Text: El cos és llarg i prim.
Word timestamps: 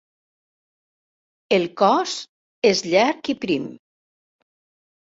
El 1.59 1.67
cos 1.83 2.17
és 2.73 2.83
llarg 2.89 3.35
i 3.37 3.41
prim. 3.47 3.71